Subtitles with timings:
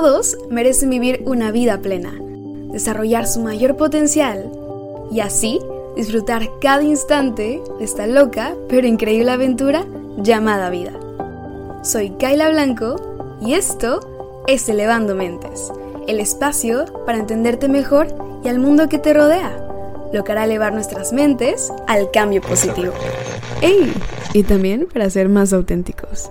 [0.00, 2.14] Todos merecen vivir una vida plena,
[2.70, 4.48] desarrollar su mayor potencial
[5.10, 5.58] y así
[5.96, 9.84] disfrutar cada instante de esta loca pero increíble aventura
[10.18, 10.92] llamada vida.
[11.82, 15.72] Soy Kaila Blanco y esto es Elevando Mentes,
[16.06, 18.06] el espacio para entenderte mejor
[18.44, 19.50] y al mundo que te rodea,
[20.12, 22.92] lo que hará elevar nuestras mentes al cambio positivo.
[23.62, 23.92] ¡Ey!
[24.32, 26.30] Y también para ser más auténticos.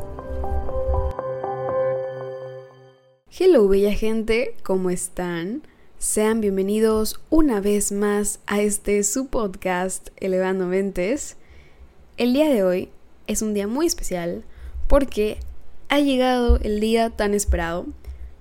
[3.40, 5.62] Hello, bella gente, ¿cómo están?
[6.00, 11.38] Sean bienvenidos una vez más a este su podcast Elevando Mentes.
[12.18, 12.90] El día de hoy
[13.28, 14.44] es un día muy especial
[14.88, 15.38] porque
[15.88, 17.86] ha llegado el día tan esperado.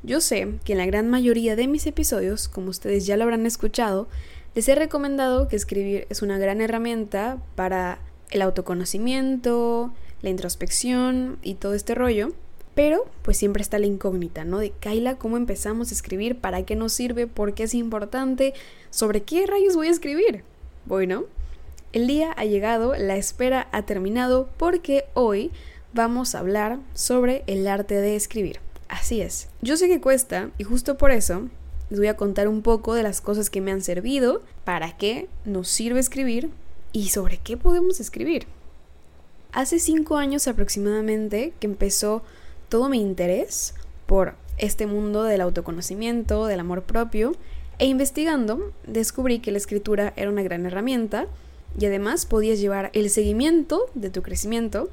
[0.02, 3.44] Yo sé que en la gran mayoría de mis episodios, como ustedes ya lo habrán
[3.44, 4.08] escuchado,
[4.54, 7.98] les he recomendado que escribir es una gran herramienta para
[8.30, 12.32] el autoconocimiento, la introspección y todo este rollo.
[12.76, 14.58] Pero pues siempre está la incógnita, ¿no?
[14.58, 16.38] De Kaila, ¿cómo empezamos a escribir?
[16.38, 17.26] ¿Para qué nos sirve?
[17.26, 18.52] ¿Por qué es importante?
[18.90, 20.44] ¿Sobre qué rayos voy a escribir?
[20.84, 21.24] Bueno,
[21.94, 25.50] el día ha llegado, la espera ha terminado porque hoy
[25.94, 28.60] vamos a hablar sobre el arte de escribir.
[28.88, 29.48] Así es.
[29.62, 31.48] Yo sé que cuesta y justo por eso
[31.88, 35.28] les voy a contar un poco de las cosas que me han servido, para qué
[35.46, 36.50] nos sirve escribir
[36.92, 38.46] y sobre qué podemos escribir.
[39.52, 42.22] Hace cinco años aproximadamente que empezó
[42.68, 43.74] todo mi interés
[44.06, 47.32] por este mundo del autoconocimiento, del amor propio,
[47.78, 51.26] e investigando descubrí que la escritura era una gran herramienta
[51.78, 54.88] y además podías llevar el seguimiento de tu crecimiento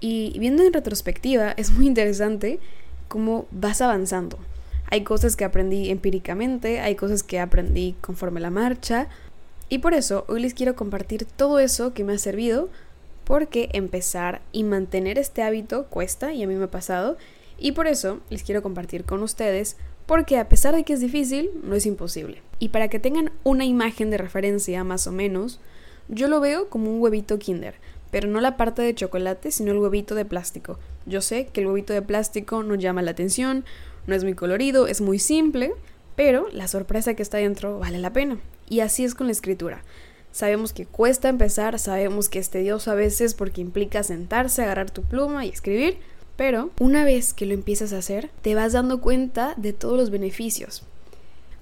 [0.00, 2.60] y viendo en retrospectiva es muy interesante
[3.08, 4.38] cómo vas avanzando.
[4.90, 9.08] Hay cosas que aprendí empíricamente, hay cosas que aprendí conforme la marcha
[9.68, 12.68] y por eso hoy les quiero compartir todo eso que me ha servido
[13.24, 17.16] porque empezar y mantener este hábito cuesta y a mí me ha pasado
[17.58, 19.76] y por eso les quiero compartir con ustedes
[20.06, 22.42] porque a pesar de que es difícil, no es imposible.
[22.58, 25.60] Y para que tengan una imagen de referencia más o menos,
[26.08, 27.74] yo lo veo como un huevito Kinder,
[28.10, 30.78] pero no la parte de chocolate, sino el huevito de plástico.
[31.06, 33.64] Yo sé que el huevito de plástico no llama la atención,
[34.06, 35.72] no es muy colorido, es muy simple,
[36.16, 38.38] pero la sorpresa que está dentro vale la pena.
[38.68, 39.82] Y así es con la escritura.
[40.34, 45.02] Sabemos que cuesta empezar, sabemos que es tedioso a veces porque implica sentarse, agarrar tu
[45.02, 45.98] pluma y escribir,
[46.34, 50.10] pero una vez que lo empiezas a hacer, te vas dando cuenta de todos los
[50.10, 50.82] beneficios.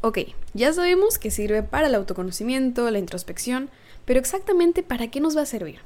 [0.00, 0.20] Ok,
[0.54, 3.68] ya sabemos que sirve para el autoconocimiento, la introspección,
[4.06, 5.80] pero exactamente para qué nos va a servir.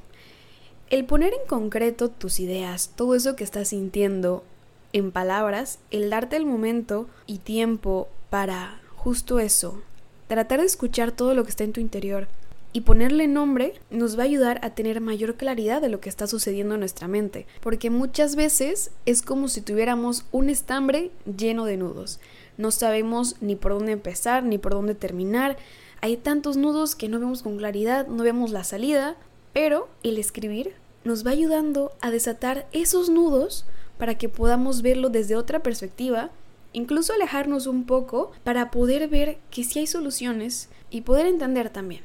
[0.89, 4.45] El poner en concreto tus ideas, todo eso que estás sintiendo
[4.93, 9.83] en palabras, el darte el momento y tiempo para justo eso,
[10.29, 12.29] tratar de escuchar todo lo que está en tu interior,
[12.77, 16.27] y ponerle nombre nos va a ayudar a tener mayor claridad de lo que está
[16.27, 21.79] sucediendo en nuestra mente, porque muchas veces es como si tuviéramos un estambre lleno de
[21.79, 22.21] nudos.
[22.59, 25.57] No sabemos ni por dónde empezar ni por dónde terminar.
[26.03, 29.17] Hay tantos nudos que no vemos con claridad, no vemos la salida,
[29.55, 33.65] pero el escribir nos va ayudando a desatar esos nudos
[33.97, 36.29] para que podamos verlo desde otra perspectiva,
[36.75, 42.03] incluso alejarnos un poco para poder ver que sí hay soluciones y poder entender también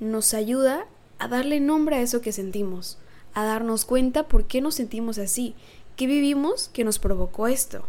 [0.00, 0.86] nos ayuda
[1.18, 2.98] a darle nombre a eso que sentimos,
[3.34, 5.54] a darnos cuenta por qué nos sentimos así,
[5.96, 7.84] qué vivimos que nos provocó esto.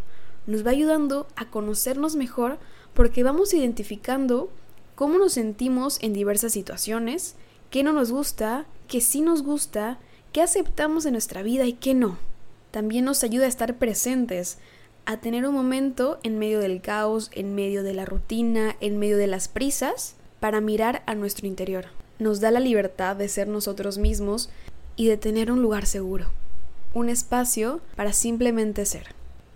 [0.45, 2.57] Nos va ayudando a conocernos mejor
[2.93, 4.49] porque vamos identificando
[4.95, 7.35] cómo nos sentimos en diversas situaciones,
[7.69, 9.99] qué no nos gusta, qué sí nos gusta,
[10.31, 12.17] qué aceptamos en nuestra vida y qué no.
[12.71, 14.57] También nos ayuda a estar presentes,
[15.05, 19.17] a tener un momento en medio del caos, en medio de la rutina, en medio
[19.17, 21.85] de las prisas, para mirar a nuestro interior.
[22.19, 24.49] Nos da la libertad de ser nosotros mismos
[24.95, 26.25] y de tener un lugar seguro,
[26.93, 29.15] un espacio para simplemente ser.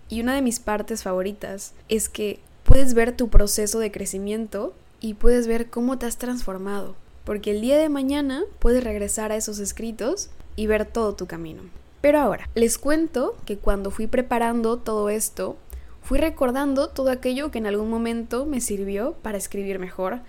[0.09, 5.15] Y una de mis partes favoritas es que puedes ver tu proceso de crecimiento y
[5.15, 9.59] puedes ver cómo te has transformado, porque el día de mañana puedes regresar a esos
[9.59, 11.63] escritos y ver todo tu camino.
[12.01, 15.55] Pero ahora, les cuento que cuando fui preparando todo esto,
[16.01, 20.19] fui recordando todo aquello que en algún momento me sirvió para escribir mejor,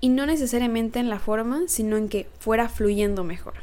[0.00, 3.54] y no necesariamente en la forma, sino en que fuera fluyendo mejor.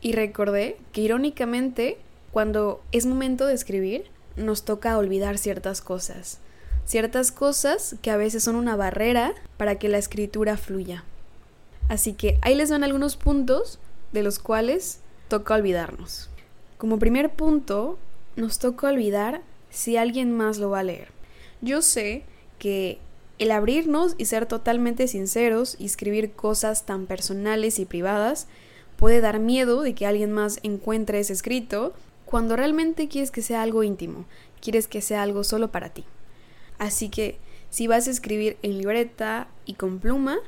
[0.00, 1.98] Y recordé que irónicamente,
[2.32, 4.04] cuando es momento de escribir,
[4.36, 6.38] nos toca olvidar ciertas cosas,
[6.86, 11.04] ciertas cosas que a veces son una barrera para que la escritura fluya.
[11.88, 13.78] Así que ahí les van algunos puntos
[14.12, 16.30] de los cuales toca olvidarnos.
[16.78, 17.98] Como primer punto,
[18.36, 21.08] nos toca olvidar si alguien más lo va a leer.
[21.60, 22.24] Yo sé
[22.58, 22.98] que
[23.38, 28.46] el abrirnos y ser totalmente sinceros y escribir cosas tan personales y privadas
[28.96, 31.92] puede dar miedo de que alguien más encuentre ese escrito
[32.24, 34.24] cuando realmente quieres que sea algo íntimo,
[34.60, 36.04] quieres que sea algo solo para ti.
[36.78, 37.38] Así que
[37.68, 40.38] si vas a escribir en libreta y con pluma,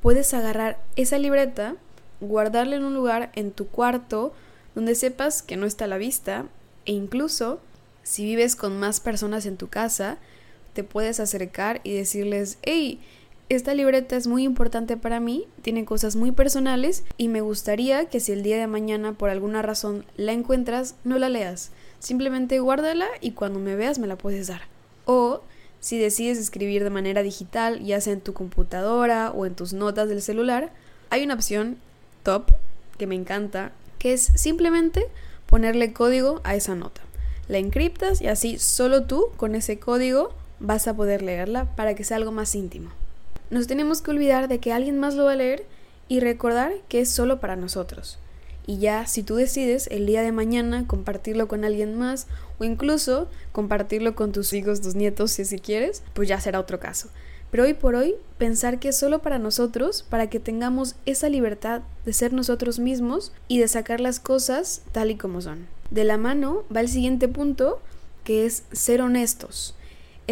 [0.00, 1.76] puedes agarrar esa libreta,
[2.20, 4.32] guardarla en un lugar en tu cuarto
[4.74, 6.46] donde sepas que no está a la vista
[6.86, 7.60] e incluso
[8.02, 10.18] si vives con más personas en tu casa,
[10.72, 13.00] te puedes acercar y decirles, hey,
[13.48, 18.18] esta libreta es muy importante para mí, tiene cosas muy personales y me gustaría que
[18.18, 21.70] si el día de mañana por alguna razón la encuentras, no la leas.
[21.98, 24.62] Simplemente guárdala y cuando me veas me la puedes dar.
[25.04, 25.42] O
[25.80, 30.08] si decides escribir de manera digital, ya sea en tu computadora o en tus notas
[30.08, 30.72] del celular,
[31.10, 31.76] hay una opción
[32.22, 32.52] top
[32.96, 35.08] que me encanta, que es simplemente
[35.46, 37.02] ponerle código a esa nota.
[37.48, 42.04] La encriptas y así solo tú con ese código vas a poder leerla para que
[42.04, 42.90] sea algo más íntimo.
[43.50, 45.66] Nos tenemos que olvidar de que alguien más lo va a leer
[46.08, 48.18] y recordar que es solo para nosotros.
[48.64, 52.28] Y ya si tú decides el día de mañana compartirlo con alguien más
[52.58, 56.78] o incluso compartirlo con tus hijos, tus nietos si así quieres, pues ya será otro
[56.78, 57.08] caso.
[57.50, 61.82] Pero hoy por hoy, pensar que es solo para nosotros, para que tengamos esa libertad
[62.06, 65.66] de ser nosotros mismos y de sacar las cosas tal y como son.
[65.90, 67.82] De la mano va el siguiente punto,
[68.24, 69.74] que es ser honestos,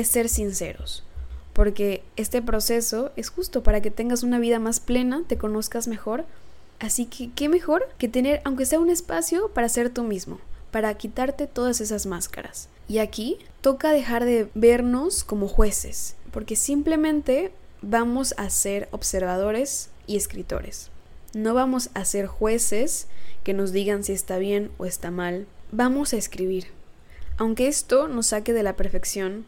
[0.04, 1.04] ser sinceros
[1.52, 6.24] porque este proceso es justo para que tengas una vida más plena, te conozcas mejor.
[6.78, 10.38] Así que, ¿qué mejor que tener, aunque sea un espacio, para ser tú mismo,
[10.70, 12.68] para quitarte todas esas máscaras?
[12.88, 17.52] Y aquí toca dejar de vernos como jueces, porque simplemente
[17.82, 20.90] vamos a ser observadores y escritores.
[21.34, 23.06] No vamos a ser jueces
[23.44, 25.46] que nos digan si está bien o está mal.
[25.72, 26.68] Vamos a escribir.
[27.36, 29.46] Aunque esto nos saque de la perfección,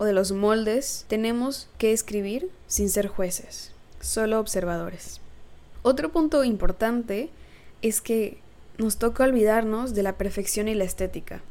[0.00, 5.20] o de los moldes, tenemos que escribir sin ser jueces, solo observadores.
[5.82, 7.28] Otro punto importante
[7.82, 8.38] es que
[8.78, 11.42] nos toca olvidarnos de la perfección y la estética,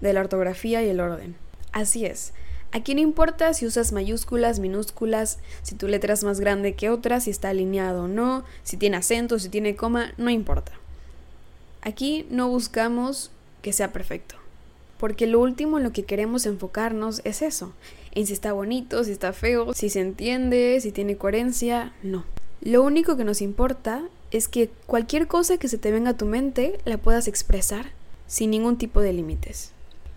[0.00, 1.36] de la ortografía y el orden.
[1.70, 2.32] Así es,
[2.72, 7.20] aquí no importa si usas mayúsculas, minúsculas, si tu letra es más grande que otra,
[7.20, 10.72] si está alineado o no, si tiene acento, si tiene coma, no importa.
[11.80, 13.30] Aquí no buscamos
[13.62, 14.43] que sea perfecto
[14.98, 17.72] porque lo último en lo que queremos enfocarnos es eso,
[18.12, 22.24] en si está bonito, si está feo, si se entiende, si tiene coherencia, no.
[22.60, 26.26] Lo único que nos importa es que cualquier cosa que se te venga a tu
[26.26, 27.92] mente la puedas expresar
[28.26, 29.72] sin ningún tipo de límites.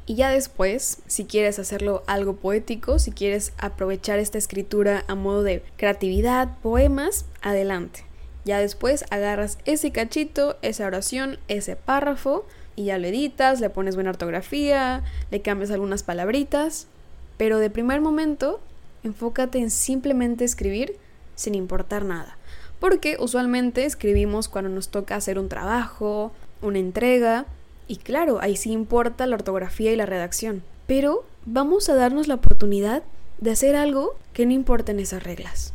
[0.06, 5.44] Y ya después, si quieres hacerlo algo poético, si quieres aprovechar esta escritura a modo
[5.44, 8.06] de creatividad, poemas, adelante.
[8.46, 12.46] Ya después agarras ese cachito, esa oración, ese párrafo,
[12.78, 16.88] y ya lo editas, le pones buena ortografía, le cambias algunas palabritas,
[17.36, 18.62] pero de primer momento
[19.04, 20.96] enfócate en simplemente escribir
[21.36, 22.38] sin importar nada,
[22.80, 26.32] porque usualmente escribimos cuando nos toca hacer un trabajo,
[26.62, 27.46] una entrega,
[27.88, 32.36] y claro, ahí sí importa la ortografía y la redacción, pero vamos a darnos la
[32.36, 33.02] oportunidad
[33.40, 35.74] de hacer algo que no importen esas reglas.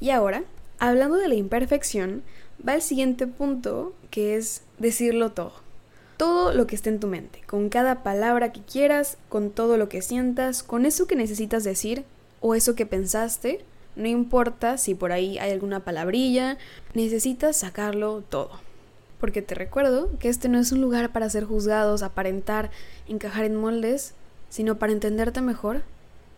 [0.00, 0.44] Y ahora,
[0.78, 2.22] hablando de la imperfección,
[2.66, 5.63] va el siguiente punto, que es decirlo todo
[6.16, 9.88] todo lo que esté en tu mente, con cada palabra que quieras, con todo lo
[9.88, 12.04] que sientas, con eso que necesitas decir
[12.40, 13.64] o eso que pensaste,
[13.96, 16.58] no importa si por ahí hay alguna palabrilla,
[16.94, 18.50] necesitas sacarlo todo.
[19.20, 22.70] Porque te recuerdo que este no es un lugar para ser juzgados, aparentar,
[23.08, 24.14] encajar en moldes,
[24.50, 25.82] sino para entenderte mejor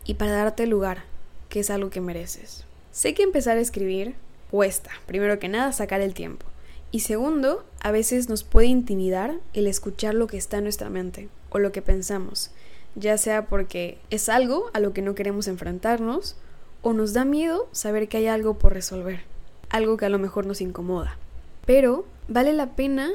[0.04, 1.04] y para darte lugar,
[1.48, 2.64] que es algo que mereces.
[2.92, 4.14] Sé que empezar a escribir
[4.50, 6.46] cuesta, primero que nada, sacar el tiempo.
[6.96, 11.28] Y segundo, a veces nos puede intimidar el escuchar lo que está en nuestra mente
[11.50, 12.52] o lo que pensamos,
[12.94, 16.36] ya sea porque es algo a lo que no queremos enfrentarnos
[16.80, 19.24] o nos da miedo saber que hay algo por resolver,
[19.68, 21.18] algo que a lo mejor nos incomoda.
[21.66, 23.10] Pero vale la pena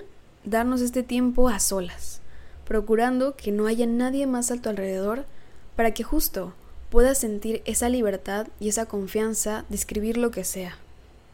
[0.45, 2.21] darnos este tiempo a solas,
[2.67, 5.25] procurando que no haya nadie más a tu alrededor
[5.75, 6.53] para que justo
[6.91, 10.77] puedas sentir esa libertad y esa confianza de escribir lo que sea.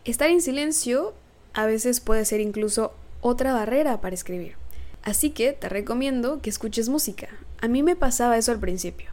[0.06, 1.14] Estar en silencio
[1.58, 4.54] a veces puede ser incluso otra barrera para escribir.
[5.02, 7.30] Así que te recomiendo que escuches música.
[7.60, 9.10] A mí me pasaba eso al principio.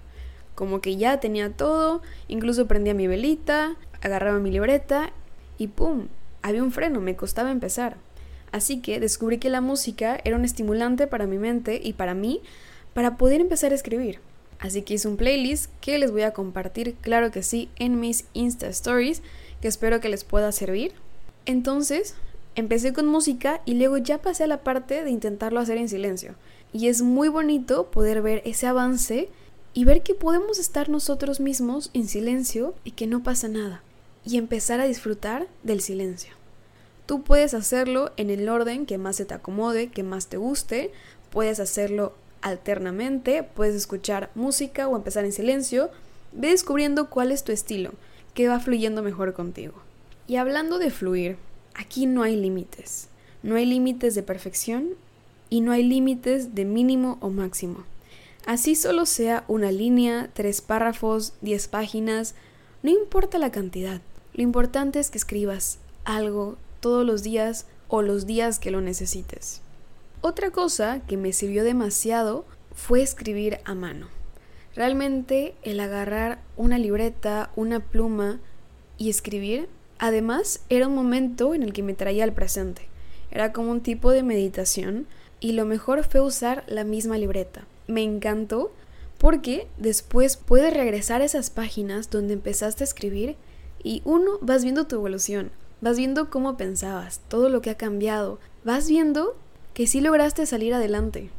[0.54, 5.10] Como que ya tenía todo, incluso prendía mi velita, agarraba mi libreta
[5.56, 6.08] y ¡pum!
[6.42, 7.96] Había un freno, me costaba empezar.
[8.52, 12.42] Así que descubrí que la música era un estimulante para mi mente y para mí
[12.92, 14.20] para poder empezar a escribir.
[14.58, 18.26] Así que hice un playlist que les voy a compartir, claro que sí, en mis
[18.34, 19.22] Insta Stories,
[19.62, 20.92] que espero que les pueda servir.
[21.46, 22.16] Entonces,
[22.54, 26.34] Empecé con música y luego ya pasé a la parte de intentarlo hacer en silencio.
[26.72, 29.28] Y es muy bonito poder ver ese avance
[29.72, 33.82] y ver que podemos estar nosotros mismos en silencio y que no pasa nada.
[34.24, 36.32] Y empezar a disfrutar del silencio.
[37.06, 40.92] Tú puedes hacerlo en el orden que más se te acomode, que más te guste.
[41.30, 45.90] Puedes hacerlo alternamente, puedes escuchar música o empezar en silencio
[46.36, 47.92] Ve descubriendo cuál es tu estilo,
[48.34, 49.74] qué va fluyendo mejor contigo.
[50.26, 51.36] Y hablando de fluir,
[51.74, 53.08] aquí no hay límites.
[53.42, 54.90] No hay límites de perfección
[55.50, 57.84] y no hay límites de mínimo o máximo.
[58.46, 62.34] Así solo sea una línea, tres párrafos, diez páginas,
[62.82, 64.02] no importa la cantidad.
[64.34, 69.62] Lo importante es que escribas algo todos los días o los días que lo necesites.
[70.20, 74.08] Otra cosa que me sirvió demasiado fue escribir a mano.
[74.74, 78.40] Realmente el agarrar una libreta, una pluma
[78.98, 82.88] y escribir, además era un momento en el que me traía al presente.
[83.30, 85.06] Era como un tipo de meditación
[85.40, 87.66] y lo mejor fue usar la misma libreta.
[87.86, 88.72] Me encantó
[89.18, 93.36] porque después puedes regresar a esas páginas donde empezaste a escribir
[93.82, 98.38] y uno, vas viendo tu evolución, vas viendo cómo pensabas, todo lo que ha cambiado,
[98.64, 99.36] vas viendo
[99.74, 101.30] que sí lograste salir adelante,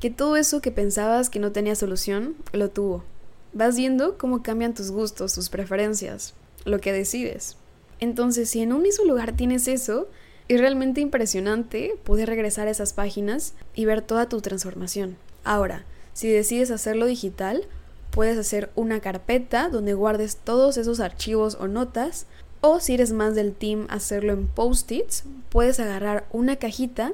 [0.00, 3.04] que todo eso que pensabas que no tenía solución, lo tuvo.
[3.52, 7.56] Vas viendo cómo cambian tus gustos, tus preferencias, lo que decides.
[8.02, 10.08] Entonces, si en un mismo lugar tienes eso,
[10.48, 15.16] es realmente impresionante poder regresar a esas páginas y ver toda tu transformación.
[15.44, 17.62] Ahora, si decides hacerlo digital,
[18.10, 22.26] puedes hacer una carpeta donde guardes todos esos archivos o notas,
[22.60, 27.12] o si eres más del team hacerlo en post-its, puedes agarrar una cajita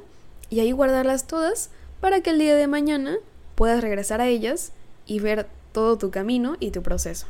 [0.48, 1.68] y ahí guardarlas todas
[2.00, 3.18] para que el día de mañana
[3.56, 4.72] puedas regresar a ellas
[5.04, 7.26] y ver todo tu camino y tu proceso.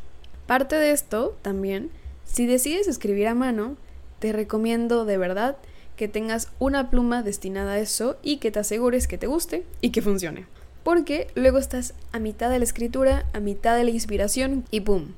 [0.47, 1.91] Parte de esto también,
[2.31, 3.77] si decides escribir a mano,
[4.19, 5.57] te recomiendo de verdad
[5.97, 9.91] que tengas una pluma destinada a eso y que te asegures que te guste y
[9.91, 10.47] que funcione.
[10.85, 15.15] Porque luego estás a mitad de la escritura, a mitad de la inspiración y ¡pum!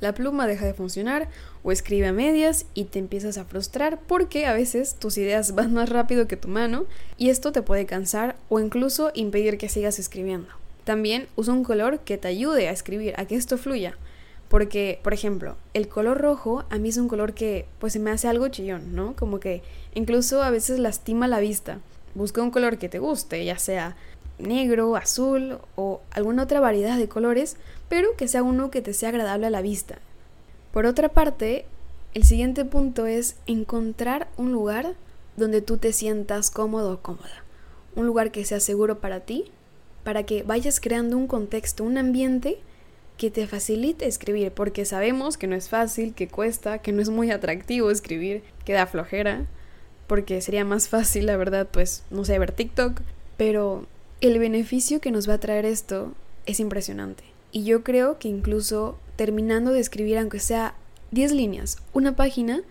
[0.00, 1.28] La pluma deja de funcionar
[1.62, 5.72] o escribe a medias y te empiezas a frustrar porque a veces tus ideas van
[5.72, 9.98] más rápido que tu mano y esto te puede cansar o incluso impedir que sigas
[9.98, 10.48] escribiendo.
[10.84, 13.96] También usa un color que te ayude a escribir, a que esto fluya.
[14.54, 18.12] Porque, por ejemplo, el color rojo a mí es un color que pues se me
[18.12, 19.16] hace algo chillón, ¿no?
[19.16, 21.80] Como que incluso a veces lastima la vista.
[22.14, 23.96] Busca un color que te guste, ya sea
[24.38, 27.56] negro, azul o alguna otra variedad de colores,
[27.88, 29.98] pero que sea uno que te sea agradable a la vista.
[30.72, 31.66] Por otra parte,
[32.14, 34.94] el siguiente punto es encontrar un lugar
[35.36, 37.42] donde tú te sientas cómodo o cómoda.
[37.96, 39.46] Un lugar que sea seguro para ti,
[40.04, 42.60] para que vayas creando un contexto, un ambiente
[43.16, 47.10] que te facilite escribir, porque sabemos que no es fácil, que cuesta, que no es
[47.10, 49.46] muy atractivo escribir, que da flojera,
[50.06, 53.00] porque sería más fácil, la verdad, pues, no sé, ver TikTok,
[53.36, 53.86] pero
[54.20, 56.12] el beneficio que nos va a traer esto
[56.46, 57.24] es impresionante.
[57.52, 60.74] Y yo creo que incluso terminando de escribir, aunque sea
[61.12, 62.62] 10 líneas, una página,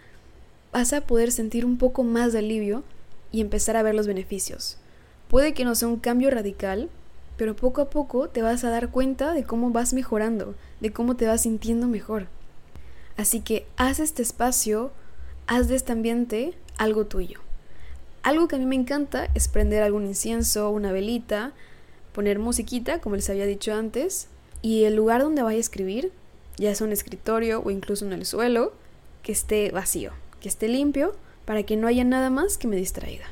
[0.74, 2.84] vas a poder sentir un poco más de alivio
[3.32, 4.78] y empezar a ver los beneficios.
[5.30, 6.90] Puede que no sea un cambio radical,
[7.44, 11.18] pero poco a poco te vas a dar cuenta de cómo vas mejorando, de cómo
[11.18, 12.28] te vas sintiendo mejor.
[13.18, 14.94] Así que haz este espacio,
[15.46, 17.42] haz de este ambiente algo tuyo.
[18.22, 21.52] Algo que a mí me encanta es prender algún incienso, una velita,
[22.14, 24.30] poner musiquita, como les había dicho antes,
[24.62, 26.14] y el lugar donde vaya a escribir,
[26.56, 28.72] ya sea un escritorio o incluso en el suelo,
[29.22, 33.26] que esté vacío, que esté limpio, para que no haya nada más que me distraiga.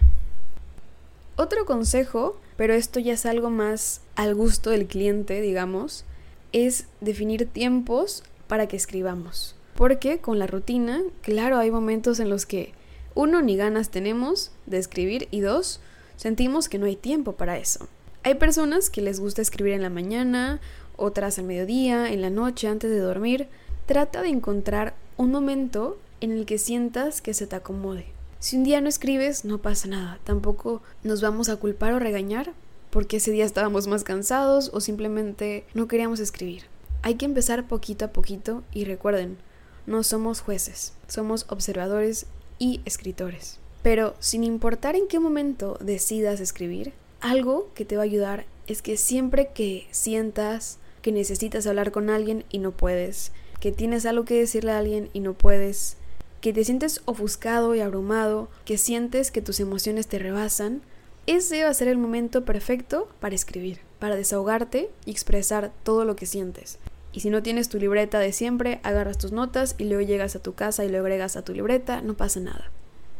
[1.41, 6.05] Otro consejo, pero esto ya es algo más al gusto del cliente, digamos,
[6.51, 9.55] es definir tiempos para que escribamos.
[9.74, 12.74] Porque con la rutina, claro, hay momentos en los que
[13.15, 15.81] uno, ni ganas tenemos de escribir y dos,
[16.15, 17.88] sentimos que no hay tiempo para eso.
[18.21, 20.62] Hay personas que les gusta escribir en la mañana,
[20.95, 23.48] otras al mediodía, en la noche, antes de dormir.
[23.88, 28.21] Trata de encontrar un momento en el que sientas que se te acomode.
[28.41, 30.19] Si un día no escribes, no pasa nada.
[30.24, 32.53] Tampoco nos vamos a culpar o regañar
[32.89, 36.63] porque ese día estábamos más cansados o simplemente no queríamos escribir.
[37.03, 39.38] Hay que empezar poquito a poquito y recuerden,
[39.86, 42.25] no somos jueces, somos observadores
[42.57, 43.60] y escritores.
[43.83, 48.81] Pero sin importar en qué momento decidas escribir, algo que te va a ayudar es
[48.81, 54.25] que siempre que sientas que necesitas hablar con alguien y no puedes, que tienes algo
[54.25, 55.98] que decirle a alguien y no puedes,
[56.41, 60.81] que te sientes ofuscado y abrumado, que sientes que tus emociones te rebasan,
[61.27, 66.15] ese va a ser el momento perfecto para escribir, para desahogarte y expresar todo lo
[66.15, 66.79] que sientes.
[67.13, 70.41] Y si no tienes tu libreta de siempre, agarras tus notas y luego llegas a
[70.41, 72.71] tu casa y lo agregas a tu libreta, no pasa nada.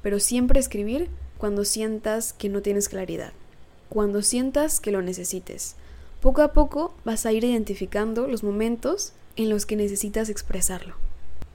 [0.02, 3.34] Pero siempre escribir cuando sientas que no tienes claridad,
[3.90, 5.76] cuando sientas que lo necesites.
[6.22, 10.96] Poco a poco vas a ir identificando los momentos en los que necesitas expresarlo.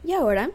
[0.05, 0.51] Y ahora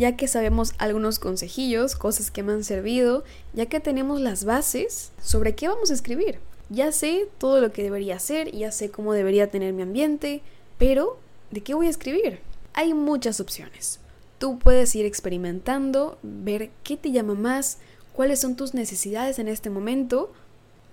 [0.00, 5.12] ya que sabemos algunos consejillos, cosas que me han servido, ya que tenemos las bases
[5.22, 6.38] sobre qué vamos a escribir.
[6.70, 10.40] Ya sé todo lo que debería hacer, ya sé cómo debería tener mi ambiente,
[10.78, 11.18] pero
[11.50, 12.38] ¿de qué voy a escribir?
[12.72, 14.00] Hay muchas opciones.
[14.38, 17.76] Tú puedes ir experimentando, ver qué te llama más,
[18.14, 20.32] cuáles son tus necesidades en este momento.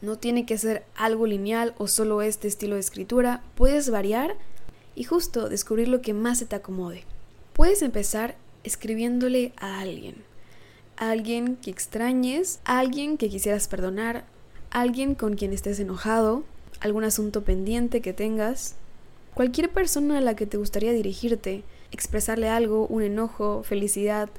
[0.01, 3.41] No tiene que ser algo lineal o solo este estilo de escritura.
[3.55, 4.35] Puedes variar
[4.95, 7.05] y justo descubrir lo que más se te acomode.
[7.53, 8.35] Puedes empezar
[8.67, 10.15] escribiéndole a alguien.
[10.97, 14.25] A alguien que extrañes, a alguien que quisieras perdonar,
[14.71, 16.43] a alguien con quien estés enojado,
[16.79, 18.75] algún asunto pendiente que tengas.
[19.33, 24.29] Cualquier persona a la que te gustaría dirigirte, expresarle algo, un enojo, felicidad,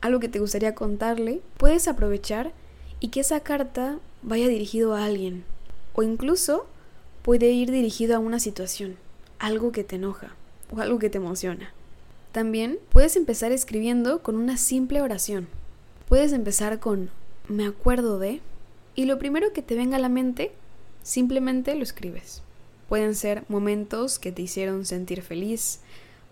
[0.00, 2.52] algo que te gustaría contarle, puedes aprovechar
[3.00, 5.44] y que esa carta vaya dirigido a alguien.
[5.94, 6.66] O incluso
[7.22, 8.96] puede ir dirigido a una situación,
[9.38, 10.34] algo que te enoja
[10.70, 11.72] o algo que te emociona.
[12.32, 15.48] También puedes empezar escribiendo con una simple oración.
[16.08, 17.10] Puedes empezar con
[17.48, 18.40] me acuerdo de
[18.94, 20.52] y lo primero que te venga a la mente,
[21.02, 22.42] simplemente lo escribes.
[22.88, 25.80] Pueden ser momentos que te hicieron sentir feliz,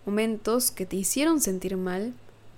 [0.05, 2.13] momentos que te hicieron sentir mal,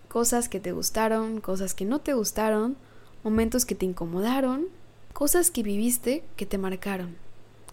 [0.07, 2.75] cosas que te gustaron, cosas que no te gustaron,
[3.24, 4.67] momentos que te incomodaron,
[5.13, 7.15] cosas que viviste que te marcaron,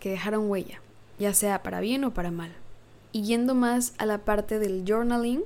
[0.00, 0.80] que dejaron huella,
[1.18, 2.52] ya sea para bien o para mal.
[3.12, 5.42] Y yendo más a la parte del journaling,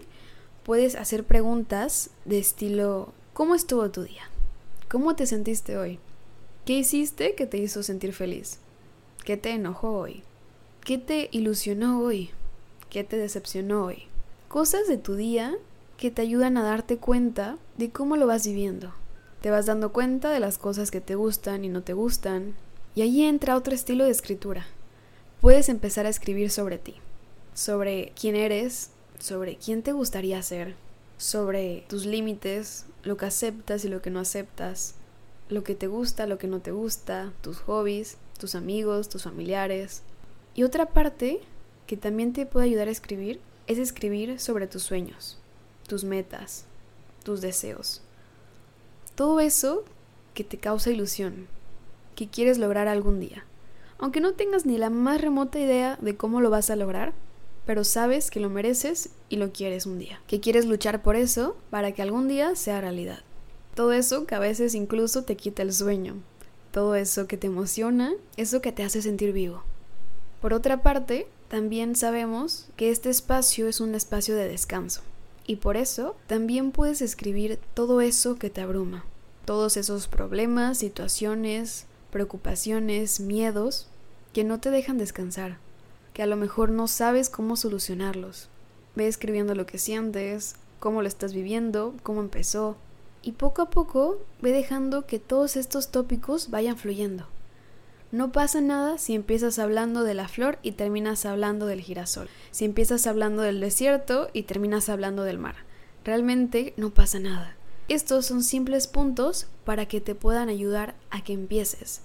[0.65, 4.25] puedes hacer preguntas de estilo ¿Cómo estuvo tu día?
[4.91, 5.99] ¿Cómo te sentiste hoy?
[6.67, 8.59] ¿Qué hiciste que te hizo sentir feliz?
[9.25, 10.23] ¿Qué te enojó hoy?
[10.85, 12.29] ¿Qué te ilusionó hoy?
[12.91, 14.03] ¿Qué te decepcionó hoy?
[14.49, 15.55] Cosas de tu día
[15.97, 18.93] que te ayudan a darte cuenta de cómo lo vas viviendo.
[19.41, 22.55] Te vas dando cuenta de las cosas que te gustan y no te gustan.
[22.95, 24.67] Y ahí entra otro estilo de escritura.
[25.41, 26.97] Puedes empezar a escribir sobre ti,
[27.55, 28.91] sobre quién eres,
[29.23, 30.75] sobre quién te gustaría ser,
[31.17, 34.97] sobre tus límites, lo que aceptas y lo que no aceptas,
[35.49, 40.03] lo que te gusta, lo que no te gusta, tus hobbies, tus amigos, tus familiares,
[40.57, 41.41] y otra parte
[41.87, 45.39] que también te puede ayudar a escribir es escribir sobre tus sueños,
[45.87, 46.65] tus metas,
[47.23, 48.03] tus deseos.
[49.15, 49.85] Todo eso
[50.35, 51.47] que te causa ilusión,
[52.17, 53.45] que quieres lograr algún día.
[53.99, 57.13] Aunque no tengas ni la más remota idea de cómo lo vas a lograr,
[57.67, 60.21] pero sabes que lo mereces y lo quieres un día.
[60.27, 63.21] Que quieres luchar por eso para que algún día sea realidad.
[63.75, 66.17] Todo eso que a veces incluso te quita el sueño.
[66.71, 69.63] Todo eso que te emociona, eso que te hace sentir vivo.
[70.41, 75.03] Por otra parte, también sabemos que este espacio es un espacio de descanso
[75.47, 79.05] y por eso también puedes escribir todo eso que te abruma,
[79.45, 83.89] todos esos problemas, situaciones, preocupaciones, miedos
[84.33, 85.59] que no te dejan descansar,
[86.13, 88.49] que a lo mejor no sabes cómo solucionarlos.
[88.95, 92.77] Ve escribiendo lo que sientes, cómo lo estás viviendo, cómo empezó,
[93.23, 97.27] y poco a poco ve dejando que todos estos tópicos vayan fluyendo.
[98.11, 102.29] No pasa nada si empiezas hablando de la flor y terminas hablando del girasol.
[102.51, 105.55] Si empiezas hablando del desierto y terminas hablando del mar.
[106.05, 107.57] Realmente no pasa nada.
[107.89, 112.03] Estos son simples puntos para que te puedan ayudar a que empieces,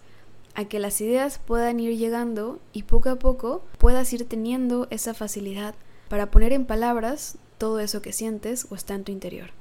[0.58, 5.14] a que las ideas puedan ir llegando y poco a poco puedas ir teniendo esa
[5.14, 5.76] facilidad
[6.10, 9.52] para poner en palabras todo eso que sientes o está en tu interior.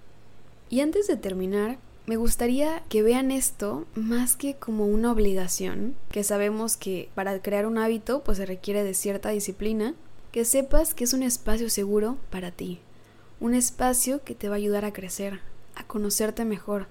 [0.70, 6.24] Y antes de terminar, me gustaría que vean esto más que como una obligación, que
[6.24, 9.94] sabemos que para crear un hábito pues se requiere de cierta disciplina,
[10.32, 12.80] que sepas que es un espacio seguro para ti,
[13.38, 15.40] un espacio que te va a ayudar a crecer,
[15.74, 16.86] a conocerte mejor,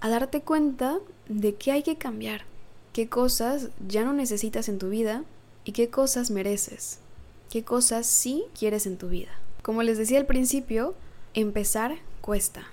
[0.00, 2.46] a darte cuenta de qué hay que cambiar,
[2.94, 5.24] qué cosas ya no necesitas en tu vida
[5.64, 7.00] y qué cosas mereces,
[7.50, 9.32] qué cosas sí quieres en tu vida.
[9.62, 10.94] Como les decía al principio,
[11.34, 12.68] empezar cuesta.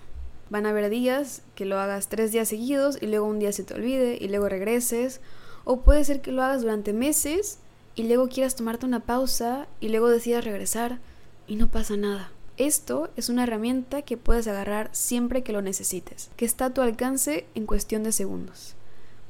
[0.52, 3.64] Van a haber días que lo hagas tres días seguidos y luego un día se
[3.64, 5.22] te olvide y luego regreses.
[5.64, 7.58] O puede ser que lo hagas durante meses
[7.96, 11.00] y luego quieras tomarte una pausa y luego decidas regresar
[11.48, 12.32] y no pasa nada.
[12.58, 16.82] Esto es una herramienta que puedes agarrar siempre que lo necesites, que está a tu
[16.82, 18.76] alcance en cuestión de segundos.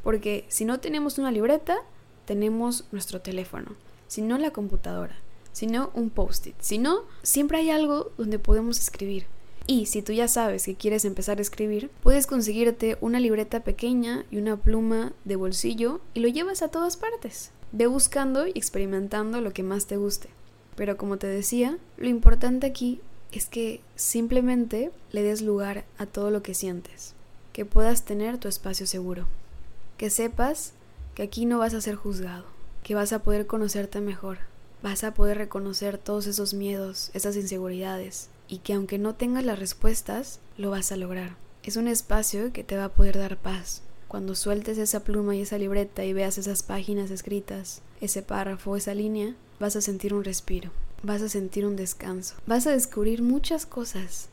[0.03, 1.77] Porque si no tenemos una libreta,
[2.25, 3.75] tenemos nuestro teléfono,
[4.07, 5.15] si no la computadora,
[5.51, 9.25] si no un post-it, si no, siempre hay algo donde podemos escribir.
[9.67, 14.25] Y si tú ya sabes que quieres empezar a escribir, puedes conseguirte una libreta pequeña
[14.31, 17.51] y una pluma de bolsillo y lo llevas a todas partes.
[17.71, 20.29] Ve buscando y experimentando lo que más te guste.
[20.75, 26.31] Pero como te decía, lo importante aquí es que simplemente le des lugar a todo
[26.31, 27.13] lo que sientes,
[27.53, 29.27] que puedas tener tu espacio seguro,
[30.01, 30.73] que sepas
[31.13, 32.45] que aquí no vas a ser juzgado,
[32.81, 34.39] que vas a poder conocerte mejor,
[34.81, 39.59] vas a poder reconocer todos esos miedos, esas inseguridades, y que aunque no tengas las
[39.59, 41.35] respuestas, lo vas a lograr.
[41.61, 43.83] Es un espacio que te va a poder dar paz.
[44.07, 48.95] Cuando sueltes esa pluma y esa libreta y veas esas páginas escritas, ese párrafo, esa
[48.95, 50.71] línea, vas a sentir un respiro.
[51.03, 52.37] vas a sentir un descanso.
[52.47, 54.29] Vas a descubrir muchas cosas,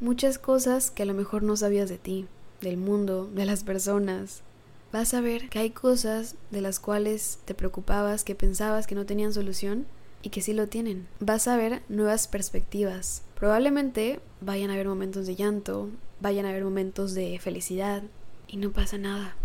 [0.00, 2.26] muchas cosas que a lo mejor no sabías de ti,
[2.62, 4.44] del mundo, de las personas.
[4.92, 9.06] Vas a ver que hay cosas de las cuales te preocupabas, que pensabas que no
[9.06, 9.86] tenían solución
[10.22, 11.06] y que sí lo tienen.
[11.20, 13.22] Vas a ver nuevas perspectivas.
[13.36, 15.88] Probablemente vayan a haber momentos de llanto,
[16.20, 18.02] vayan a haber momentos de felicidad
[18.48, 19.36] y no pasa nada.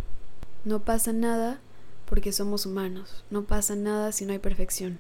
[0.64, 1.60] No pasa nada
[2.06, 3.24] porque somos humanos.
[3.30, 4.98] No pasa nada si no hay perfección.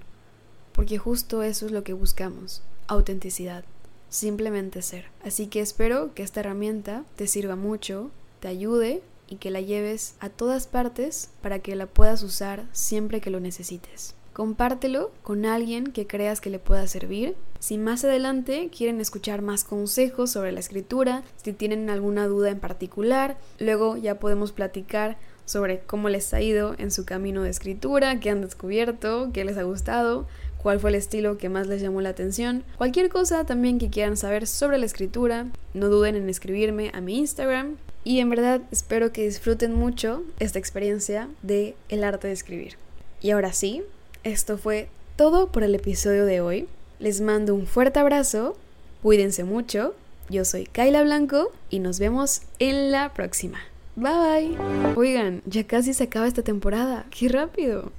[0.73, 2.61] Porque justo eso es lo que buscamos.
[2.87, 3.65] Autenticidad.
[4.09, 5.05] Simplemente ser.
[5.23, 10.15] Así que espero que esta herramienta te sirva mucho, te ayude y que la lleves
[10.19, 14.15] a todas partes para que la puedas usar siempre que lo necesites.
[14.33, 17.37] Compártelo con alguien que creas que le pueda servir.
[17.59, 22.59] Si más adelante quieren escuchar más consejos sobre la escritura, si tienen alguna duda en
[22.59, 28.19] particular, luego ya podemos platicar sobre cómo les ha ido en su camino de escritura,
[28.19, 30.27] qué han descubierto, qué les ha gustado,
[30.61, 32.63] cuál fue el estilo que más les llamó la atención.
[32.77, 37.19] Cualquier cosa también que quieran saber sobre la escritura, no duden en escribirme a mi
[37.19, 37.77] Instagram.
[38.05, 42.77] Y en verdad espero que disfruten mucho esta experiencia de el arte de escribir.
[43.19, 43.81] Y ahora sí,
[44.23, 46.67] esto fue todo por el episodio de hoy.
[46.99, 48.55] Les mando un fuerte abrazo,
[49.01, 49.95] cuídense mucho.
[50.29, 53.57] Yo soy Kaila Blanco y nos vemos en la próxima.
[53.95, 54.93] Bye bye.
[54.95, 57.07] Oigan, ya casi se acaba esta temporada.
[57.09, 57.91] ¡Qué rápido!